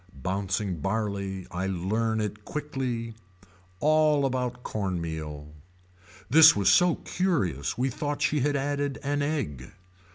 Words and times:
Bouncing 0.15 0.77
barley 0.79 1.45
I 1.51 1.67
learn 1.67 2.21
it 2.21 2.43
quickly. 2.43 3.13
All 3.79 4.25
about 4.25 4.63
corn 4.63 4.99
meal. 4.99 5.53
This 6.27 6.55
was 6.55 6.69
so 6.69 6.95
curious 6.95 7.77
we 7.77 7.91
thought 7.91 8.23
she 8.23 8.39
had 8.39 8.55
added 8.55 8.97
an 9.03 9.21
egg. 9.21 9.69